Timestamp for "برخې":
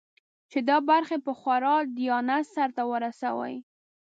0.89-1.17